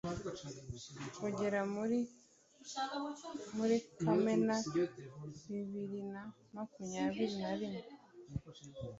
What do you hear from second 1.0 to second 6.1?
kugera muri Kamena bibiri